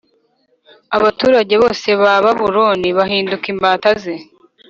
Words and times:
Abaturage 0.97 1.53
bose 1.63 1.87
ba 2.01 2.13
Babuloni 2.25 2.87
bahinduka 2.97 3.45
imbata 3.53 3.89
ze 4.01 4.15